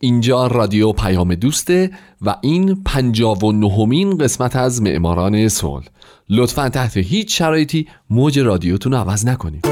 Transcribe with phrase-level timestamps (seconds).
[0.00, 1.90] اینجا رادیو پیام دوسته
[2.22, 5.84] و این پنجاب و نهمین قسمت از معماران صلح.
[6.30, 9.66] لطفا تحت هیچ شرایطی موج رادیوتون رو عوض نکنید.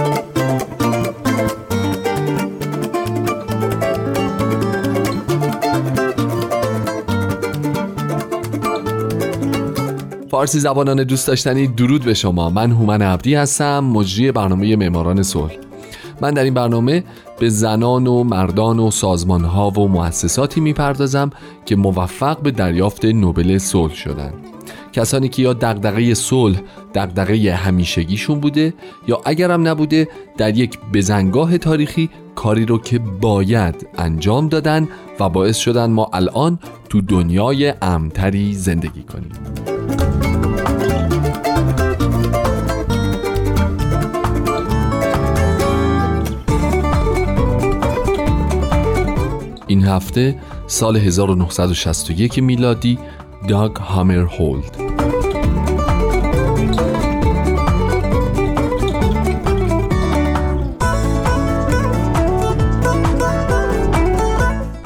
[10.31, 12.51] فارسی زبانان دوست داشتنی درود به شما.
[12.51, 15.53] من هومن عبدی هستم مجری برنامه معماران صلح.
[16.21, 17.05] من در این برنامه
[17.45, 21.31] به زنان و مردان و سازمانها و مؤسساتی می‌پردازم
[21.67, 24.35] که موفق به دریافت نوبل صلح شدند
[24.93, 26.61] کسانی که یا دغدغه صلح
[26.95, 28.75] دغدغه همیشگیشون بوده
[29.09, 34.89] یا اگرم نبوده در یک بزنگاه تاریخی کاری رو که باید انجام دادن
[35.21, 39.74] و باعث شدن ما الان تو دنیای امتری زندگی کنیم.
[49.85, 52.99] هفته سال 1961 میلادی
[53.49, 54.95] داگ هامر هولد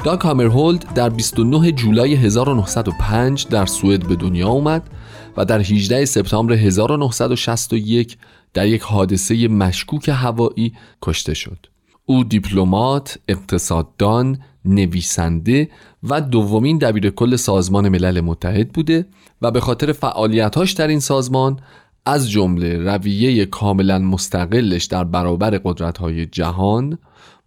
[0.09, 4.89] داگ هامرهولد در 29 جولای 1905 در سوئد به دنیا اومد
[5.37, 8.17] و در 18 سپتامبر 1961
[8.53, 11.68] در یک حادثه مشکوک هوایی کشته شد.
[12.09, 15.69] او دیپلمات، اقتصاددان، نویسنده
[16.03, 19.05] و دومین دبیر کل سازمان ملل متحد بوده
[19.41, 21.59] و به خاطر فعالیتاش در این سازمان
[22.05, 26.97] از جمله رویه کاملا مستقلش در برابر قدرت‌های جهان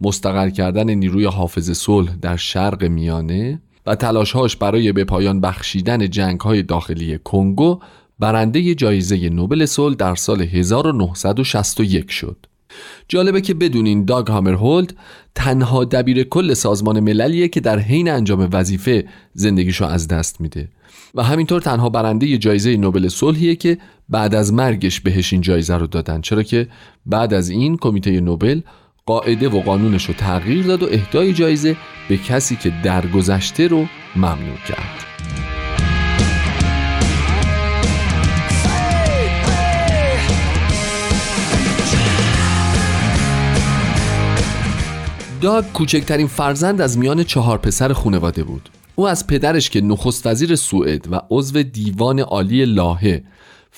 [0.00, 6.62] مستقر کردن نیروی حافظ صلح در شرق میانه و تلاشهاش برای به پایان بخشیدن جنگ‌های
[6.62, 7.80] داخلی کنگو
[8.18, 12.46] برنده جایزه نوبل صلح در سال 1961 شد.
[13.08, 14.94] جالبه که بدونین داگ هامرهولد
[15.34, 20.68] تنها دبیر کل سازمان مللیه که در حین انجام وظیفه زندگیشو از دست میده.
[21.14, 23.78] و همینطور تنها برنده جایزه نوبل صلحیه که
[24.08, 26.20] بعد از مرگش بهش این جایزه رو دادن.
[26.20, 26.68] چرا که
[27.06, 28.60] بعد از این کمیته نوبل
[29.06, 31.76] قاعده و قانونش رو تغییر داد و اهدای جایزه
[32.08, 35.41] به کسی که درگذشته رو ممنوع کرد.
[45.42, 48.68] داگ کوچکترین فرزند از میان چهار پسر خانواده بود.
[48.94, 53.24] او از پدرش که نخست وزیر سوئد و عضو دیوان عالی لاهه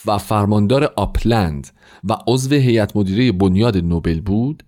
[0.07, 1.69] و فرماندار آپلند
[2.09, 4.63] و عضو هیئت مدیره بنیاد نوبل بود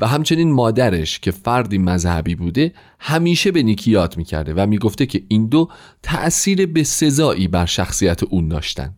[0.00, 5.22] و همچنین مادرش که فردی مذهبی بوده همیشه به نیکی یاد می‌کرده و می‌گفته که
[5.28, 5.68] این دو
[6.02, 8.94] تأثیر به سزایی بر شخصیت اون داشتن.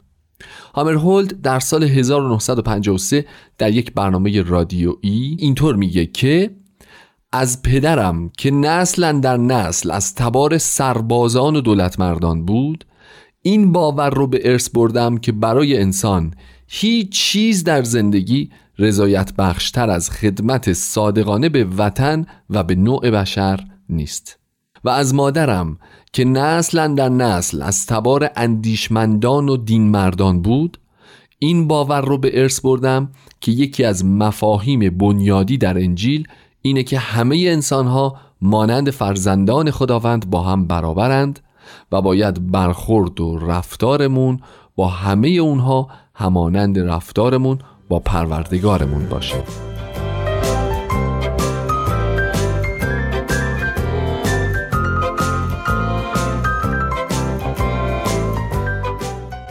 [0.74, 3.24] هامرهولد در سال 1953
[3.58, 6.50] در یک برنامه رادیویی اینطور میگه که
[7.36, 12.84] از پدرم که نسلا در نسل از تبار سربازان و دولتمردان بود
[13.42, 16.34] این باور رو به ارث بردم که برای انسان
[16.66, 23.60] هیچ چیز در زندگی رضایت بخشتر از خدمت صادقانه به وطن و به نوع بشر
[23.88, 24.38] نیست.
[24.84, 25.78] و از مادرم
[26.12, 30.78] که نسلا در نسل از تبار اندیشمندان و دینمردان بود
[31.38, 36.28] این باور رو به ارث بردم که یکی از مفاهیم بنیادی در انجیل
[36.66, 41.40] اینه که همه انسان ها مانند فرزندان خداوند با هم برابرند
[41.92, 44.40] و باید برخورد و رفتارمون
[44.76, 47.58] با همه اونها همانند رفتارمون
[47.88, 49.73] با پروردگارمون باشه.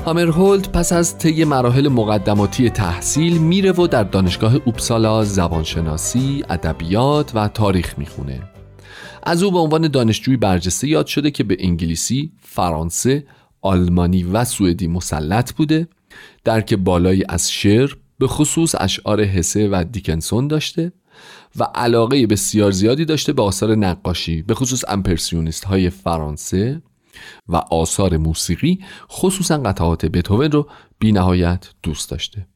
[0.06, 7.48] هامرهولد پس از طی مراحل مقدماتی تحصیل میره و در دانشگاه اوپسالا زبانشناسی، ادبیات و
[7.48, 8.42] تاریخ می‌خونه.
[9.24, 13.26] از او به عنوان دانشجوی برجسته یاد شده که به انگلیسی، فرانسه،
[13.62, 15.88] آلمانی و سوئدی مسلط بوده،
[16.44, 20.92] درک بالایی از شعر به خصوص اشعار حسه و دیکنسون داشته
[21.60, 26.82] و علاقه بسیار زیادی داشته به آثار نقاشی به خصوص امپرسیونیست های فرانسه
[27.48, 28.80] و آثار موسیقی
[29.12, 30.68] خصوصا قطعات بتوون رو
[31.00, 32.48] بی نهایت دوست داشته.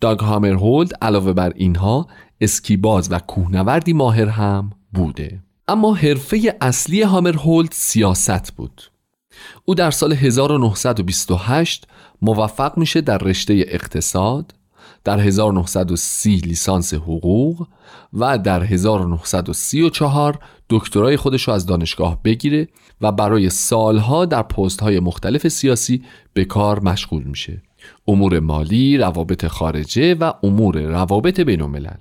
[0.00, 2.06] داگ هامرهولد علاوه بر اینها
[2.40, 5.42] اسکیباز و کوهنوردی ماهر هم بوده.
[5.68, 8.82] اما حرفه اصلی هامرهولد سیاست بود.
[9.64, 11.86] او در سال 1928
[12.22, 14.54] موفق میشه در رشته اقتصاد
[15.04, 17.66] در 1930 لیسانس حقوق
[18.12, 20.38] و در 1934
[20.70, 22.68] دکترای خودش رو از دانشگاه بگیره
[23.00, 26.02] و برای سالها در پست های مختلف سیاسی
[26.32, 27.62] به کار مشغول میشه.
[28.08, 32.00] امور مالی، روابط خارجه و امور روابط بین الملل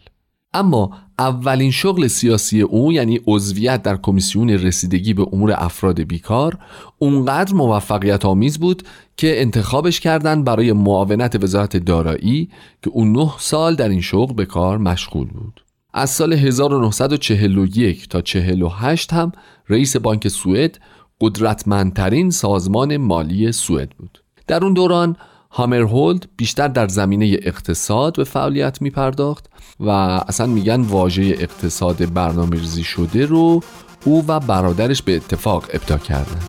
[0.54, 6.58] اما اولین شغل سیاسی او یعنی عضویت در کمیسیون رسیدگی به امور افراد بیکار
[7.00, 8.84] اونقدر موفقیت آمیز بود
[9.18, 12.50] که انتخابش کردن برای معاونت وزارت دارایی
[12.84, 15.64] که اون نه سال در این شغل به کار مشغول بود.
[15.94, 19.32] از سال 1941 تا 48 هم
[19.70, 20.80] رئیس بانک سوئد
[21.22, 24.24] قدرتمندترین سازمان مالی سوئد بود.
[24.48, 25.16] در اون دوران
[25.52, 29.46] هامرهولد بیشتر در زمینه اقتصاد به فعالیت می پرداخت
[29.80, 33.62] و اصلا میگن واژه اقتصاد برنامه ریزی شده رو
[34.06, 36.40] او و برادرش به اتفاق ابدا کردن.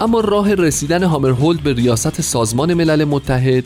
[0.00, 3.64] اما راه رسیدن هامرهولد به ریاست سازمان ملل متحد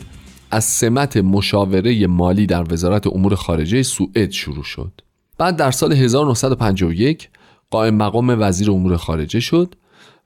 [0.51, 4.91] از سمت مشاوره مالی در وزارت امور خارجه سوئد شروع شد.
[5.37, 7.29] بعد در سال 1951
[7.71, 9.75] قائم مقام وزیر امور خارجه شد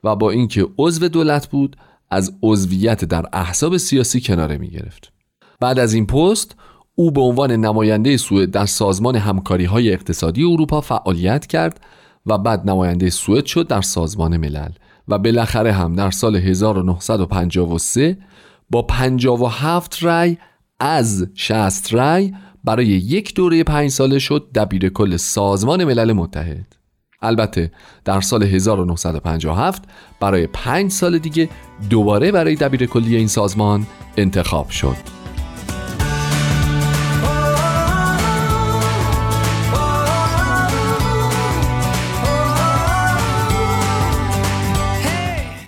[0.04, 1.76] و با اینکه عضو دولت بود
[2.10, 5.12] از عضویت در احزاب سیاسی کناره می گرفت.
[5.60, 6.56] بعد از این پست
[6.94, 11.80] او به عنوان نماینده سوئد در سازمان همکاری های اقتصادی اروپا فعالیت کرد
[12.26, 14.70] و بعد نماینده سوئد شد در سازمان ملل
[15.08, 18.16] و بالاخره هم در سال 1953
[18.74, 20.38] با 57 رأی
[20.80, 22.34] از 60 رأی
[22.64, 26.76] برای یک دوره پنج ساله شد دبیر کل سازمان ملل متحد.
[27.22, 27.70] البته
[28.04, 29.82] در سال 1957
[30.20, 31.48] برای پنج سال دیگه
[31.90, 33.86] دوباره برای دبیر کلی این سازمان
[34.16, 34.96] انتخاب شد.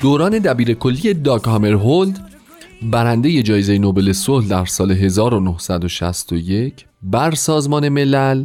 [0.01, 2.36] دوران دبیر کلی داگ هامرهولد
[2.91, 8.45] برنده جایزه نوبل صلح در سال 1961 بر سازمان ملل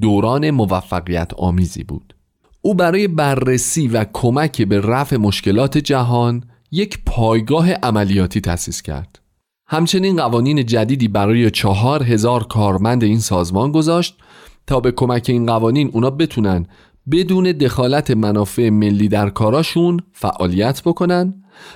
[0.00, 2.14] دوران موفقیت آمیزی بود.
[2.62, 9.18] او برای بررسی و کمک به رفع مشکلات جهان یک پایگاه عملیاتی تأسیس کرد.
[9.66, 14.16] همچنین قوانین جدیدی برای چهار هزار کارمند این سازمان گذاشت
[14.66, 16.66] تا به کمک این قوانین اونا بتونن
[17.12, 21.34] بدون دخالت منافع ملی در کاراشون فعالیت بکنن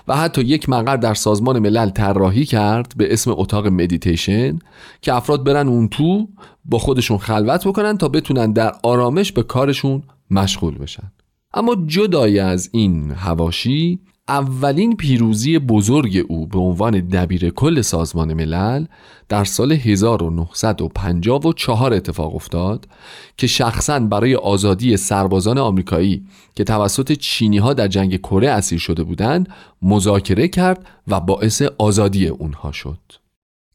[0.08, 4.58] و حتی یک مقر در سازمان ملل طراحی کرد به اسم اتاق مدیتیشن
[5.02, 6.28] که افراد برن اون تو
[6.64, 11.12] با خودشون خلوت بکنن تا بتونن در آرامش به کارشون مشغول بشن.
[11.54, 18.86] اما جدای از این هواشی اولین پیروزی بزرگ او به عنوان دبیر کل سازمان ملل
[19.28, 22.88] در سال 1954 اتفاق افتاد
[23.36, 29.02] که شخصا برای آزادی سربازان آمریکایی که توسط چینی ها در جنگ کره اسیر شده
[29.02, 29.48] بودند
[29.82, 32.98] مذاکره کرد و باعث آزادی اونها شد.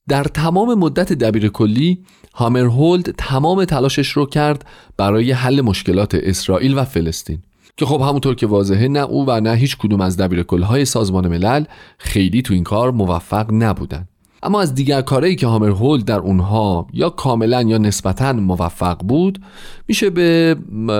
[0.07, 2.03] در تمام مدت دبیر کلی
[2.33, 4.65] هامرهولد تمام تلاشش رو کرد
[4.97, 7.43] برای حل مشکلات اسرائیل و فلسطین.
[7.79, 11.63] که خب همونطور که واضحه نه او و نه هیچ کدوم از دبیر سازمان ملل
[11.97, 14.07] خیلی تو این کار موفق نبودن.
[14.43, 19.41] اما از دیگر کارهایی که هامر هولد در اونها یا کاملا یا نسبتا موفق بود
[19.87, 20.55] میشه به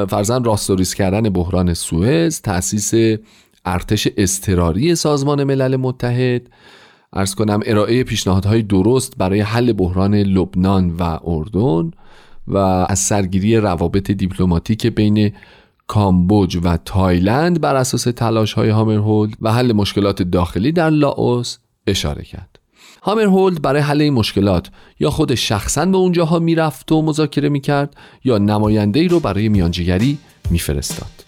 [0.09, 3.19] فرضاً راست‌وریس کردن بحران سوئز تأسیس
[3.65, 6.41] ارتش اضطراری سازمان ملل متحد
[7.13, 11.91] عرض کنم ارائه پیشنهادهای درست برای حل بحران لبنان و اردن
[12.47, 12.57] و
[12.89, 15.31] از سرگیری روابط دیپلماتیک بین
[15.89, 22.23] کامبوج و تایلند بر اساس تلاش های هامرشولد و حل مشکلات داخلی در لاوس اشاره
[22.23, 22.59] کرد.
[23.03, 24.69] هامرشولد برای حل این مشکلات
[24.99, 30.17] یا خود شخصا به اونجاها می‌رفت و مذاکره می‌کرد یا نماینده ای رو برای میانجیگری
[30.51, 31.18] میفرستاد.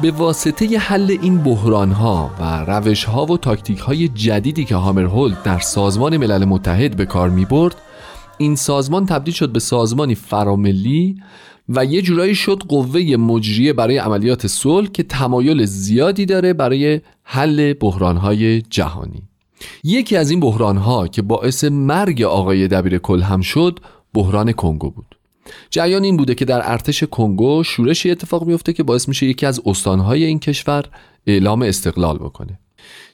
[0.00, 5.42] به واسطه حل این بحران ها و روش ها و تاکتیک های جدیدی که هامرهولد
[5.42, 7.76] در سازمان ملل متحد به کار می برد
[8.38, 11.16] این سازمان تبدیل شد به سازمانی فراملی
[11.68, 17.74] و یه جورایی شد قوه مجریه برای عملیات صلح که تمایل زیادی داره برای حل
[18.00, 19.22] های جهانی.
[19.84, 20.40] یکی از این
[20.78, 23.78] ها که باعث مرگ آقای دبیر کل هم شد
[24.14, 25.15] بحران کنگو بود.
[25.70, 29.60] جریان این بوده که در ارتش کنگو شورشی اتفاق میفته که باعث میشه یکی از
[29.66, 30.84] استانهای این کشور
[31.26, 32.58] اعلام استقلال بکنه.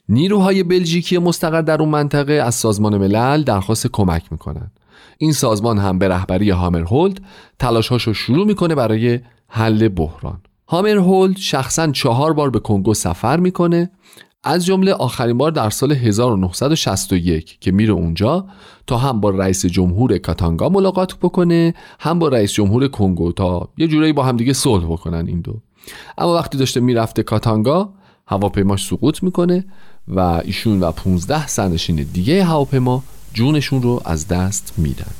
[0.09, 4.71] نیروهای بلژیکی مستقر در اون منطقه از سازمان ملل درخواست کمک می‌کنن.
[5.17, 7.21] این سازمان هم به رهبری هامرهولد
[7.59, 10.41] تلاشهاشو شروع می‌کنه برای حل بحران.
[10.67, 13.89] هامر هولد شخصا چهار بار به کنگو سفر می‌کنه
[14.43, 18.45] از جمله آخرین بار در سال 1961 که میره اونجا
[18.87, 23.87] تا هم با رئیس جمهور کاتانگا ملاقات بکنه هم با رئیس جمهور کنگو تا یه
[23.87, 25.53] جورایی با همدیگه صلح بکنن این دو.
[26.17, 27.89] اما وقتی داشته می‌رفته کاتانگا
[28.27, 29.65] هواپیماش سقوط می‌کنه
[30.07, 35.13] و ایشون و 15 سرنشین دیگه هواپیما جونشون رو از دست میدن.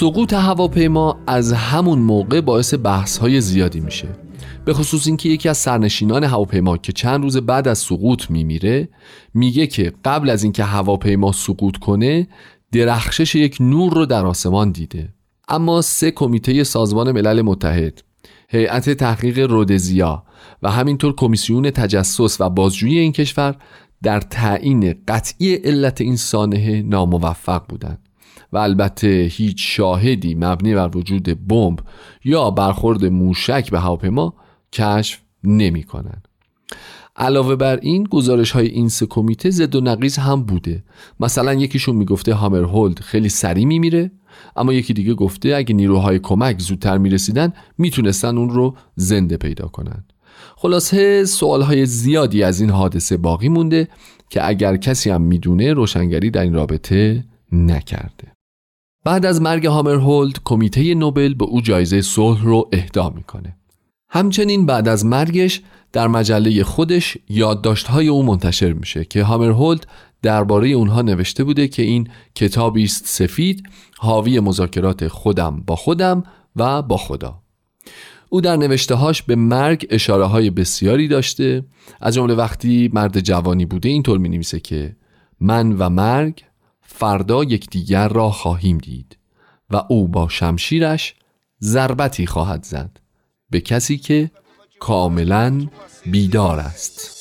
[0.00, 4.08] سقوط هواپیما از همون موقع باعث بحث های زیادی میشه.
[4.64, 8.88] به خصوص اینکه یکی از سرنشینان هواپیما که چند روز بعد از سقوط میمیره
[9.34, 12.28] میگه که قبل از اینکه هواپیما سقوط کنه
[12.72, 15.08] درخشش یک نور رو در آسمان دیده.
[15.48, 18.02] اما سه کمیته سازمان ملل متحد
[18.48, 20.22] هیئت تحقیق رودزیا
[20.62, 23.56] و همینطور کمیسیون تجسس و بازجویی این کشور
[24.02, 28.07] در تعیین قطعی علت این سانحه ناموفق بودند.
[28.52, 31.78] و البته هیچ شاهدی مبنی بر وجود بمب
[32.24, 34.34] یا برخورد موشک به هواپیما
[34.72, 36.22] کشف نمی کنن.
[37.16, 40.84] علاوه بر این گزارش های این سه کمیته زد و نقیز هم بوده.
[41.20, 44.10] مثلا یکیشون می‌گفته هامر هولد خیلی سریع میمیره
[44.56, 50.04] اما یکی دیگه گفته اگه نیروهای کمک زودتر می‌رسیدن می‌تونستن اون رو زنده پیدا کنن
[50.56, 53.88] خلاصه سوال های زیادی از این حادثه باقی مونده
[54.30, 58.37] که اگر کسی هم می‌دونه روشنگری در این رابطه نکرده.
[59.04, 63.56] بعد از مرگ هامر هولد کمیته نوبل به او جایزه صلح رو اهدا می‌کنه.
[64.10, 65.62] همچنین بعد از مرگش
[65.92, 69.86] در مجله خودش یادداشت‌های او منتشر میشه که هامر هولد
[70.22, 73.62] درباره اونها نوشته بوده که این کتابی است سفید
[73.98, 76.22] حاوی مذاکرات خودم با خودم
[76.56, 77.42] و با خدا.
[78.28, 81.64] او در نوشتههاش به مرگ اشاره های بسیاری داشته.
[82.00, 84.96] از جمله وقتی مرد جوانی بوده اینطور می نویسه که
[85.40, 86.44] من و مرگ
[86.90, 89.18] فردا یکدیگر را خواهیم دید
[89.70, 91.14] و او با شمشیرش
[91.62, 93.00] ضربتی خواهد زد
[93.50, 94.30] به کسی که
[94.80, 95.66] کاملا
[96.06, 97.18] بیدار است.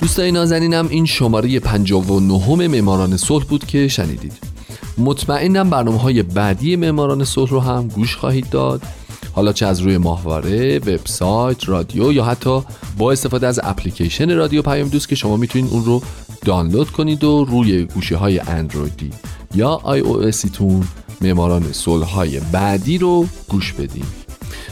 [0.00, 4.32] دوستای نازنینم این شماره 59 معماران صلح بود که شنیدید.
[4.98, 8.82] مطمئنم برنامه های بعدی معماران صلح رو هم گوش خواهید داد.
[9.34, 12.62] حالا چه از روی ماهواره، وبسایت، رادیو یا حتی
[12.98, 16.02] با استفاده از اپلیکیشن رادیو پیام دوست که شما می‌تونید اون رو
[16.44, 19.10] دانلود کنید و روی گوشه های اندرویدی
[19.54, 20.84] یا آی او تون
[21.20, 24.04] معماران صلح های بعدی رو گوش بدین.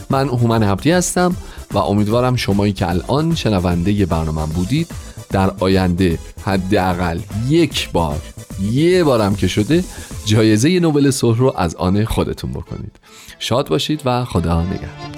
[0.09, 1.35] من هومن هبتی هستم
[1.71, 4.87] و امیدوارم شمایی که الان شنونده برنامه بودید
[5.29, 8.21] در آینده حداقل یک بار
[8.61, 9.83] یه بارم که شده
[10.25, 12.95] جایزه نوبل صلح رو از آن خودتون بکنید.
[13.39, 15.12] شاد باشید و خدا نگهدار.